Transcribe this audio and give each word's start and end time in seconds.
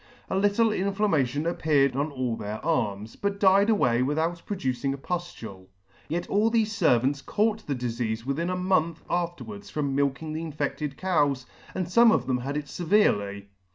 A 0.31 0.35
little 0.35 0.71
inflammation 0.71 1.45
appeared 1.45 1.95
on 1.95 2.09
all 2.11 2.35
their 2.35 2.57
arms, 2.65 3.15
but 3.15 3.39
died 3.39 3.69
away 3.69 4.01
without 4.01 4.41
producing 4.47 4.95
a 4.95 4.97
puftule; 4.97 5.67
yet 6.09 6.27
all 6.27 6.49
thefe 6.51 6.69
fervants 6.73 7.23
caught 7.23 7.67
the 7.67 7.75
difeafe 7.75 8.25
within 8.25 8.49
a 8.49 8.57
month 8.57 9.03
afterwards 9.11 9.69
from 9.69 9.93
milking 9.93 10.33
the 10.33 10.41
infedted 10.41 10.97
cows, 10.97 11.45
and 11.75 11.85
fome 11.85 12.11
of 12.11 12.25
them 12.25 12.39
had 12.39 12.57
it 12.57 12.65
feverely. 12.67 13.49